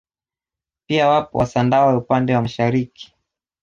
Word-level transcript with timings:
Pia 0.87 1.07
wapo 1.09 1.37
wasandawe 1.37 1.95
upande 1.95 2.35
wa 2.35 2.41
mashariki 2.41 3.13